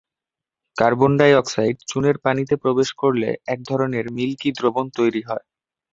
[0.75, 5.45] Carbon dioxide চুনের পানিতে প্রবেশ করলে এক ধরনের মিল্কি দ্রবণ তৈরি হয়।